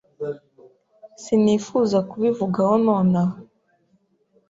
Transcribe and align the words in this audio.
sinifuza 1.21 1.97
kubivugaho 2.09 2.73
nonaha. 2.85 3.37